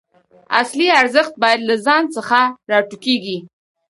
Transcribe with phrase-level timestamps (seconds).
[0.61, 2.39] اصلي ارزښت باید له ځان څخه
[2.71, 3.37] راټوکېږي.